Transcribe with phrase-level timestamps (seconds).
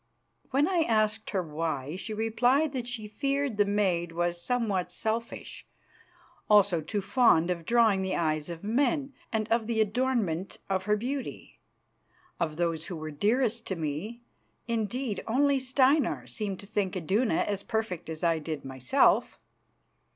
[0.49, 5.63] When I asked her why, she replied that she feared the maid was somewhat selfish,
[6.49, 10.97] also too fond of drawing the eyes of men, and of the adornment of her
[10.97, 11.59] beauty.
[12.39, 14.23] Of those who were dearest to me,
[14.67, 19.37] indeed, only Steinar seemed to think Iduna as perfect as I did myself.